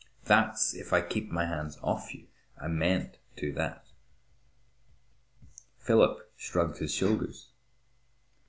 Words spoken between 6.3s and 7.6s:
shrugged his shoulders.